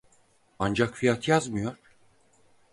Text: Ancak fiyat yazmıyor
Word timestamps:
Ancak 0.59 0.95
fiyat 0.97 1.27
yazmıyor 1.27 1.75